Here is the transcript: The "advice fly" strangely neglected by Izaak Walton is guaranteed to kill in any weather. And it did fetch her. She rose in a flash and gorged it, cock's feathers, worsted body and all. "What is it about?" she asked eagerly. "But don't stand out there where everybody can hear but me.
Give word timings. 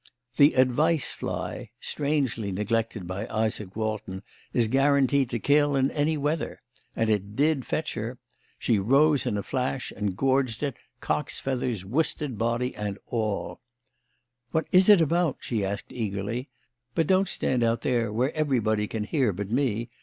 The 0.37 0.55
"advice 0.55 1.13
fly" 1.13 1.69
strangely 1.79 2.51
neglected 2.51 3.05
by 3.05 3.27
Izaak 3.27 3.75
Walton 3.75 4.23
is 4.51 4.67
guaranteed 4.67 5.29
to 5.29 5.37
kill 5.37 5.75
in 5.75 5.91
any 5.91 6.17
weather. 6.17 6.59
And 6.95 7.07
it 7.07 7.35
did 7.35 7.67
fetch 7.67 7.93
her. 7.93 8.17
She 8.57 8.79
rose 8.79 9.27
in 9.27 9.37
a 9.37 9.43
flash 9.43 9.91
and 9.95 10.17
gorged 10.17 10.63
it, 10.63 10.75
cock's 11.01 11.39
feathers, 11.39 11.85
worsted 11.85 12.35
body 12.39 12.75
and 12.75 12.97
all. 13.05 13.59
"What 14.49 14.65
is 14.71 14.89
it 14.89 15.01
about?" 15.01 15.37
she 15.41 15.63
asked 15.63 15.91
eagerly. 15.93 16.47
"But 16.95 17.05
don't 17.05 17.27
stand 17.27 17.63
out 17.63 17.81
there 17.83 18.11
where 18.11 18.33
everybody 18.35 18.87
can 18.87 19.03
hear 19.03 19.31
but 19.31 19.51
me. 19.51 19.91